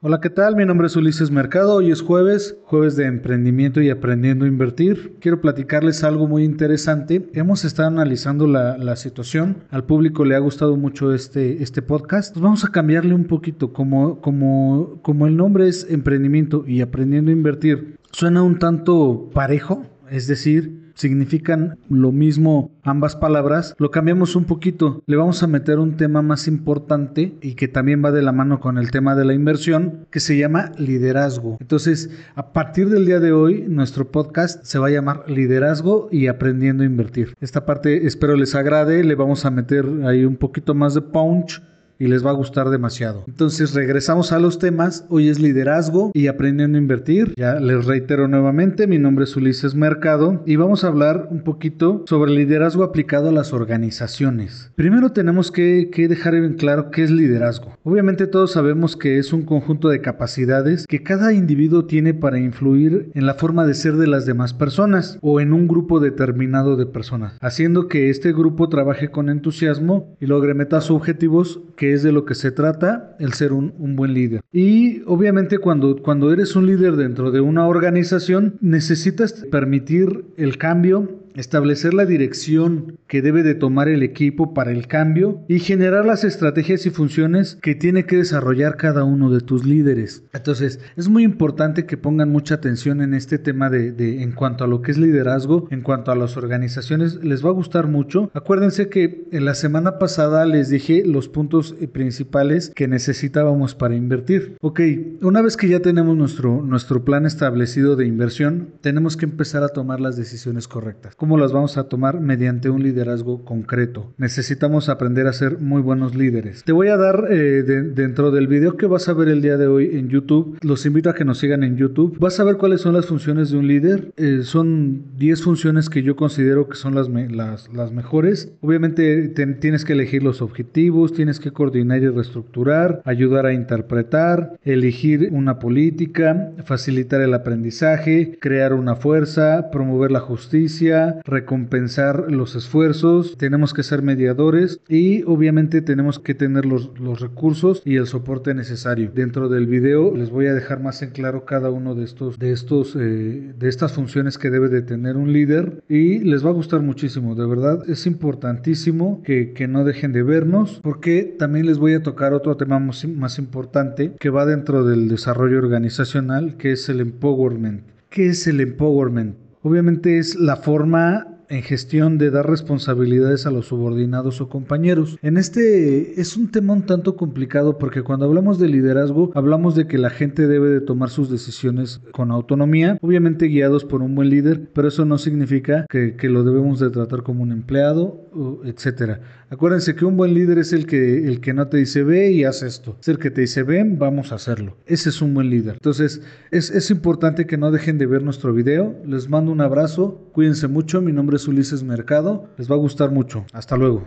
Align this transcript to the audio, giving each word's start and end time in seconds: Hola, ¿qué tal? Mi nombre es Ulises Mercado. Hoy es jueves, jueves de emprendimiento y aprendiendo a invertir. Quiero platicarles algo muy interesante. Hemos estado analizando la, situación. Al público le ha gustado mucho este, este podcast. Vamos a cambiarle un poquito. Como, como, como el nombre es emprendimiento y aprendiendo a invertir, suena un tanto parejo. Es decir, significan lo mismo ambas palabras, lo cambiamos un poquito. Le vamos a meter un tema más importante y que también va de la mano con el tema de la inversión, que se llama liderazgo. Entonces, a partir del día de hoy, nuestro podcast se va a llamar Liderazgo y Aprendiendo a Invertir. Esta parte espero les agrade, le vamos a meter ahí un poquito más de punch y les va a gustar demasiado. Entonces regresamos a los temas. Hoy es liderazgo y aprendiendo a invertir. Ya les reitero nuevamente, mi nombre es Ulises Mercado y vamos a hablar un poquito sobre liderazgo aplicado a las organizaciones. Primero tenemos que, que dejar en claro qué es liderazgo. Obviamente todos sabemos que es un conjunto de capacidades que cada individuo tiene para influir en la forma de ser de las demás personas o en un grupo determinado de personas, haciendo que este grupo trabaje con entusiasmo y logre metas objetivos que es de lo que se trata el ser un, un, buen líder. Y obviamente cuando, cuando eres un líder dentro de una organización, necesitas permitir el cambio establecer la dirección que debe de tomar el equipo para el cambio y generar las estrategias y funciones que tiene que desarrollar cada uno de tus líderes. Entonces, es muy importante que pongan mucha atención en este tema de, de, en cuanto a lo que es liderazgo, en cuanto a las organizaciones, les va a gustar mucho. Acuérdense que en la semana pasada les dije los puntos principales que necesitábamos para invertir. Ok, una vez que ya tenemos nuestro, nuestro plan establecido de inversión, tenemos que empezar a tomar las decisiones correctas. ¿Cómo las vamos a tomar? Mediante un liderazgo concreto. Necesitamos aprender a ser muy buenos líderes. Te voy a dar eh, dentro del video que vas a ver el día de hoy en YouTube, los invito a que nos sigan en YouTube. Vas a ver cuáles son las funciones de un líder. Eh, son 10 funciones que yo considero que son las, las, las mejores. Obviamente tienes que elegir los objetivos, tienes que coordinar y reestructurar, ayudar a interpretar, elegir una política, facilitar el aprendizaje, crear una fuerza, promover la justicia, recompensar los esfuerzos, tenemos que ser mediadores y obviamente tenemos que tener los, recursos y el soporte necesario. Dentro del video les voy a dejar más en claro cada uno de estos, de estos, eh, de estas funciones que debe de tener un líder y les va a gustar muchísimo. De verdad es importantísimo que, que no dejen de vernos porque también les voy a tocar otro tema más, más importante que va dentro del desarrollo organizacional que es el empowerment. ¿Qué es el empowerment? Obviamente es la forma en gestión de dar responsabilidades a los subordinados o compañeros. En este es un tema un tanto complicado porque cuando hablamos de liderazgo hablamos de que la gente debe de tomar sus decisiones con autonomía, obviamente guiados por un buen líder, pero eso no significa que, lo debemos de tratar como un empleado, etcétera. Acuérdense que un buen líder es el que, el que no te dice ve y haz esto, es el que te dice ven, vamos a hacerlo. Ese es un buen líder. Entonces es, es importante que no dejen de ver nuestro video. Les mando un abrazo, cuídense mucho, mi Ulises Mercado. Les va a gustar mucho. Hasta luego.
Hola, 0.00 0.20
¿qué 0.20 0.30
tal? 0.30 0.54
Mi 0.54 0.64
nombre 0.64 0.86
es 0.86 0.94
Ulises 0.94 1.32
Mercado. 1.32 1.74
Hoy 1.74 1.90
es 1.90 2.02
jueves, 2.02 2.56
jueves 2.62 2.94
de 2.94 3.06
emprendimiento 3.06 3.80
y 3.80 3.90
aprendiendo 3.90 4.44
a 4.44 4.48
invertir. 4.48 5.16
Quiero 5.18 5.40
platicarles 5.40 6.04
algo 6.04 6.28
muy 6.28 6.44
interesante. 6.44 7.28
Hemos 7.34 7.64
estado 7.64 7.88
analizando 7.88 8.46
la, 8.46 8.94
situación. 8.94 9.64
Al 9.70 9.86
público 9.86 10.24
le 10.24 10.36
ha 10.36 10.38
gustado 10.38 10.76
mucho 10.76 11.12
este, 11.12 11.64
este 11.64 11.82
podcast. 11.82 12.38
Vamos 12.38 12.64
a 12.64 12.68
cambiarle 12.68 13.12
un 13.12 13.24
poquito. 13.24 13.72
Como, 13.72 14.20
como, 14.20 15.00
como 15.02 15.26
el 15.26 15.36
nombre 15.36 15.66
es 15.66 15.84
emprendimiento 15.90 16.62
y 16.64 16.80
aprendiendo 16.80 17.32
a 17.32 17.34
invertir, 17.34 17.96
suena 18.12 18.44
un 18.44 18.60
tanto 18.60 19.30
parejo. 19.34 19.84
Es 20.10 20.26
decir, 20.26 20.92
significan 20.94 21.78
lo 21.88 22.12
mismo 22.12 22.72
ambas 22.82 23.14
palabras, 23.14 23.74
lo 23.78 23.90
cambiamos 23.90 24.34
un 24.36 24.44
poquito. 24.44 25.02
Le 25.06 25.16
vamos 25.16 25.42
a 25.42 25.46
meter 25.46 25.78
un 25.78 25.96
tema 25.96 26.22
más 26.22 26.48
importante 26.48 27.34
y 27.40 27.54
que 27.54 27.68
también 27.68 28.04
va 28.04 28.10
de 28.10 28.22
la 28.22 28.32
mano 28.32 28.60
con 28.60 28.78
el 28.78 28.90
tema 28.90 29.14
de 29.14 29.24
la 29.24 29.34
inversión, 29.34 30.06
que 30.10 30.20
se 30.20 30.36
llama 30.36 30.72
liderazgo. 30.76 31.56
Entonces, 31.60 32.10
a 32.34 32.52
partir 32.52 32.88
del 32.88 33.06
día 33.06 33.20
de 33.20 33.32
hoy, 33.32 33.64
nuestro 33.68 34.10
podcast 34.10 34.64
se 34.64 34.78
va 34.78 34.88
a 34.88 34.90
llamar 34.90 35.24
Liderazgo 35.28 36.08
y 36.10 36.26
Aprendiendo 36.26 36.82
a 36.82 36.86
Invertir. 36.86 37.34
Esta 37.40 37.64
parte 37.64 38.06
espero 38.06 38.36
les 38.36 38.54
agrade, 38.54 39.04
le 39.04 39.14
vamos 39.14 39.44
a 39.44 39.50
meter 39.50 39.86
ahí 40.04 40.24
un 40.24 40.36
poquito 40.36 40.74
más 40.74 40.94
de 40.94 41.02
punch 41.02 41.62
y 41.98 42.06
les 42.06 42.24
va 42.24 42.30
a 42.30 42.34
gustar 42.34 42.70
demasiado. 42.70 43.24
Entonces 43.26 43.74
regresamos 43.74 44.32
a 44.32 44.38
los 44.38 44.58
temas. 44.58 45.04
Hoy 45.08 45.28
es 45.28 45.38
liderazgo 45.38 46.10
y 46.14 46.28
aprendiendo 46.28 46.78
a 46.78 46.80
invertir. 46.80 47.34
Ya 47.36 47.56
les 47.56 47.86
reitero 47.86 48.28
nuevamente, 48.28 48.86
mi 48.86 48.98
nombre 48.98 49.24
es 49.24 49.36
Ulises 49.36 49.74
Mercado 49.74 50.42
y 50.46 50.56
vamos 50.56 50.84
a 50.84 50.88
hablar 50.88 51.28
un 51.30 51.42
poquito 51.42 52.04
sobre 52.06 52.32
liderazgo 52.32 52.84
aplicado 52.84 53.28
a 53.28 53.32
las 53.32 53.52
organizaciones. 53.52 54.70
Primero 54.74 55.12
tenemos 55.12 55.50
que, 55.50 55.90
que 55.92 56.08
dejar 56.08 56.34
en 56.34 56.54
claro 56.54 56.90
qué 56.90 57.02
es 57.02 57.10
liderazgo. 57.10 57.76
Obviamente 57.82 58.26
todos 58.26 58.52
sabemos 58.52 58.96
que 58.96 59.18
es 59.18 59.32
un 59.32 59.42
conjunto 59.42 59.88
de 59.88 60.00
capacidades 60.00 60.86
que 60.86 61.02
cada 61.02 61.32
individuo 61.32 61.86
tiene 61.86 62.14
para 62.14 62.38
influir 62.38 63.10
en 63.14 63.26
la 63.26 63.34
forma 63.34 63.66
de 63.66 63.74
ser 63.74 63.94
de 63.94 64.06
las 64.06 64.26
demás 64.26 64.54
personas 64.54 65.18
o 65.20 65.40
en 65.40 65.52
un 65.52 65.68
grupo 65.68 66.00
determinado 66.00 66.76
de 66.76 66.86
personas, 66.86 67.38
haciendo 67.40 67.88
que 67.88 68.10
este 68.10 68.32
grupo 68.32 68.68
trabaje 68.68 69.10
con 69.10 69.28
entusiasmo 69.28 70.16
y 70.20 70.26
logre 70.26 70.54
metas 70.54 70.90
objetivos 70.90 71.60
que 71.76 71.87
es 71.92 72.02
de 72.02 72.12
lo 72.12 72.24
que 72.24 72.34
se 72.34 72.50
trata 72.50 73.16
el 73.18 73.32
ser 73.32 73.52
un, 73.52 73.74
un, 73.78 73.96
buen 73.96 74.14
líder. 74.14 74.40
Y 74.52 75.02
obviamente 75.06 75.58
cuando, 75.58 76.02
cuando 76.02 76.32
eres 76.32 76.56
un 76.56 76.66
líder 76.66 76.96
dentro 76.96 77.30
de 77.30 77.40
una 77.40 77.66
organización, 77.66 78.56
necesitas 78.60 79.32
permitir 79.50 80.24
el 80.36 80.58
cambio 80.58 81.18
establecer 81.34 81.94
la 81.94 82.06
dirección 82.06 82.98
que 83.06 83.22
debe 83.22 83.42
de 83.42 83.54
tomar 83.54 83.88
el 83.88 84.02
equipo 84.02 84.54
para 84.54 84.72
el 84.72 84.86
cambio 84.86 85.42
y 85.48 85.58
generar 85.58 86.04
las 86.04 86.24
estrategias 86.24 86.86
y 86.86 86.90
funciones 86.90 87.58
que 87.62 87.74
tiene 87.74 88.04
que 88.04 88.16
desarrollar 88.16 88.76
cada 88.76 89.04
uno 89.04 89.30
de 89.30 89.40
tus 89.40 89.64
líderes. 89.64 90.24
Entonces, 90.32 90.80
es 90.96 91.08
muy 91.08 91.24
importante 91.24 91.86
que 91.86 91.96
pongan 91.96 92.30
mucha 92.30 92.54
atención 92.54 93.00
en 93.00 93.14
este 93.14 93.38
tema 93.38 93.70
de, 93.70 93.92
de, 93.92 94.22
en 94.22 94.32
cuanto 94.32 94.64
a 94.64 94.66
lo 94.66 94.82
que 94.82 94.92
es 94.92 94.98
liderazgo, 94.98 95.68
en 95.70 95.82
cuanto 95.82 96.10
a 96.10 96.16
las 96.16 96.36
organizaciones, 96.36 97.16
les 97.22 97.44
va 97.44 97.50
a 97.50 97.52
gustar 97.52 97.86
mucho. 97.86 98.30
Acuérdense 98.34 98.88
que 98.88 99.26
en 99.32 99.44
la 99.44 99.54
semana 99.54 99.98
pasada 99.98 100.46
les 100.46 100.68
dije 100.68 101.02
los 101.04 101.28
puntos 101.28 101.74
principales 101.92 102.72
que 102.74 102.88
necesitábamos 102.88 103.74
para 103.74 103.94
invertir. 103.94 104.56
Ok, 104.60 104.80
una 105.22 105.42
vez 105.42 105.56
que 105.56 105.68
ya 105.68 105.80
tenemos 105.80 106.16
nuestro, 106.16 106.62
nuestro 106.62 107.04
plan 107.04 107.26
establecido 107.26 107.96
de 107.96 108.06
inversión, 108.06 108.70
tenemos 108.80 109.16
que 109.16 109.26
empezar 109.26 109.62
a 109.62 109.68
tomar 109.68 110.00
las 110.00 110.16
decisiones 110.16 110.68
correctas. 110.68 111.14
¿Cómo 111.18 111.36
las 111.36 111.50
vamos 111.50 111.76
a 111.78 111.88
tomar? 111.88 112.20
Mediante 112.20 112.70
un 112.70 112.80
liderazgo 112.80 113.44
concreto. 113.44 114.12
Necesitamos 114.18 114.88
aprender 114.88 115.26
a 115.26 115.32
ser 115.32 115.58
muy 115.58 115.82
buenos 115.82 116.14
líderes. 116.14 116.62
Te 116.62 116.70
voy 116.70 116.86
a 116.86 116.96
dar 116.96 117.24
eh, 117.28 117.64
dentro 117.64 118.30
del 118.30 118.46
video 118.46 118.76
que 118.76 118.86
vas 118.86 119.08
a 119.08 119.14
ver 119.14 119.26
el 119.26 119.42
día 119.42 119.56
de 119.56 119.66
hoy 119.66 119.96
en 119.98 120.10
YouTube, 120.10 120.56
los 120.62 120.86
invito 120.86 121.10
a 121.10 121.14
que 121.14 121.24
nos 121.24 121.38
sigan 121.38 121.64
en 121.64 121.76
YouTube. 121.76 122.16
Vas 122.20 122.38
a 122.38 122.44
ver 122.44 122.56
cuáles 122.56 122.82
son 122.82 122.94
las 122.94 123.06
funciones 123.06 123.50
de 123.50 123.58
un 123.58 123.66
líder. 123.66 124.12
Eh, 124.16 124.42
son 124.44 125.16
10 125.16 125.42
funciones 125.42 125.90
que 125.90 126.04
yo 126.04 126.14
considero 126.14 126.68
que 126.68 126.76
son 126.76 126.94
las, 126.94 127.08
las, 127.08 127.68
las 127.74 127.90
mejores. 127.90 128.52
Obviamente 128.60 129.26
tienes 129.26 129.84
que 129.84 129.94
elegir 129.94 130.22
los 130.22 130.40
objetivos, 130.40 131.14
tienes 131.14 131.40
que 131.40 131.50
coordinar 131.50 132.00
y 132.00 132.10
reestructurar, 132.10 133.02
ayudar 133.04 133.44
a 133.44 133.52
interpretar, 133.52 134.56
elegir 134.62 135.30
una 135.32 135.58
política, 135.58 136.52
facilitar 136.64 137.20
el 137.22 137.34
aprendizaje, 137.34 138.38
crear 138.40 138.72
una 138.72 138.94
fuerza, 138.94 139.68
promover 139.72 140.12
la 140.12 140.20
justicia, 140.20 141.07
recompensar 141.24 142.30
los 142.30 142.56
esfuerzos, 142.56 143.36
tenemos 143.38 143.74
que 143.74 143.82
ser 143.82 144.02
mediadores 144.02 144.80
y 144.88 145.22
obviamente 145.24 145.82
tenemos 145.82 146.18
que 146.18 146.34
tener 146.34 146.64
los, 146.64 146.90
recursos 147.20 147.82
y 147.84 147.96
el 147.96 148.06
soporte 148.06 148.54
necesario. 148.54 149.10
Dentro 149.14 149.48
del 149.48 149.66
video 149.66 150.14
les 150.16 150.30
voy 150.30 150.46
a 150.46 150.54
dejar 150.54 150.80
más 150.80 151.02
en 151.02 151.10
claro 151.10 151.44
cada 151.44 151.70
uno 151.70 151.94
de 151.94 152.04
estos, 152.04 152.38
de 152.38 152.52
estos, 152.52 152.96
eh, 152.96 153.54
de 153.58 153.68
estas 153.68 153.92
funciones 153.92 154.38
que 154.38 154.50
debe 154.50 154.68
de 154.68 154.82
tener 154.82 155.16
un 155.16 155.32
líder 155.32 155.82
y 155.88 156.18
les 156.20 156.44
va 156.44 156.50
a 156.50 156.54
gustar 156.54 156.80
muchísimo. 156.80 157.34
De 157.34 157.46
verdad 157.46 157.88
es 157.88 158.06
importantísimo 158.06 159.22
que, 159.22 159.52
que 159.52 159.68
no 159.68 159.84
dejen 159.84 160.12
de 160.12 160.22
vernos 160.22 160.80
porque 160.82 161.34
también 161.38 161.66
les 161.66 161.78
voy 161.78 161.94
a 161.94 162.02
tocar 162.02 162.32
otro 162.32 162.56
tema 162.56 162.78
más, 162.78 163.06
más 163.06 163.38
importante 163.38 164.12
que 164.18 164.30
va 164.30 164.46
dentro 164.46 164.84
del 164.84 165.08
desarrollo 165.08 165.58
organizacional 165.58 166.56
que 166.56 166.72
es 166.72 166.88
el 166.88 167.00
empowerment. 167.00 167.82
¿Qué 168.10 168.28
es 168.28 168.46
el 168.46 168.60
empowerment? 168.60 169.47
Obviamente 169.62 170.18
es 170.18 170.36
la 170.36 170.56
forma 170.56 171.37
en 171.48 171.62
gestión 171.62 172.18
de 172.18 172.30
dar 172.30 172.48
responsabilidades 172.48 173.46
a 173.46 173.50
los 173.50 173.66
subordinados 173.66 174.40
o 174.40 174.48
compañeros. 174.48 175.18
En 175.22 175.36
este 175.36 176.20
es 176.20 176.36
un 176.36 176.50
tema 176.50 176.72
un 176.72 176.82
tanto 176.82 177.16
complicado 177.16 177.78
porque 177.78 178.02
cuando 178.02 178.26
hablamos 178.26 178.58
de 178.58 178.68
liderazgo 178.68 179.30
hablamos 179.34 179.74
de 179.74 179.86
que 179.86 179.98
la 179.98 180.10
gente 180.10 180.46
debe 180.46 180.68
de 180.68 180.80
tomar 180.80 181.10
sus 181.10 181.30
decisiones 181.30 182.00
con 182.12 182.30
autonomía, 182.30 182.98
obviamente 183.00 183.46
guiados 183.46 183.84
por 183.84 184.02
un 184.02 184.14
buen 184.14 184.30
líder, 184.30 184.68
pero 184.72 184.88
eso 184.88 185.04
no 185.04 185.18
significa 185.18 185.86
que, 185.88 186.16
lo 186.28 186.44
debemos 186.44 186.78
de 186.78 186.90
tratar 186.90 187.22
como 187.22 187.42
un 187.42 187.52
empleado, 187.52 188.60
etcétera. 188.64 189.20
Acuérdense 189.48 189.94
que 189.94 190.04
un 190.04 190.18
buen 190.18 190.34
líder 190.34 190.58
es 190.58 190.74
el 190.74 190.84
que, 190.84 191.26
el 191.26 191.40
que 191.40 191.54
no 191.54 191.68
te 191.68 191.78
dice 191.78 192.02
ve 192.02 192.30
y 192.32 192.44
haz 192.44 192.62
esto, 192.62 192.98
es 193.00 193.08
el 193.08 193.18
que 193.18 193.30
te 193.30 193.40
dice 193.40 193.62
ven, 193.62 193.98
vamos 193.98 194.30
a 194.30 194.34
hacerlo. 194.34 194.76
Ese 194.84 195.08
es 195.08 195.22
un 195.22 195.32
buen 195.32 195.48
líder. 195.48 195.74
Entonces 195.74 196.20
es, 196.50 196.70
es 196.70 196.90
importante 196.90 197.46
que 197.46 197.56
no 197.56 197.70
dejen 197.70 197.96
de 197.96 198.06
ver 198.06 198.22
nuestro 198.22 198.52
video. 198.52 198.94
Les 199.06 199.30
mando 199.30 199.50
un 199.50 199.62
abrazo, 199.62 200.28
cuídense 200.32 200.68
mucho, 200.68 201.00
mi 201.00 201.12
Ulises 201.46 201.82
Mercado. 201.82 202.48
Les 202.56 202.70
va 202.70 202.74
a 202.74 202.78
gustar 202.78 203.10
mucho. 203.12 203.44
Hasta 203.52 203.76
luego. 203.76 204.02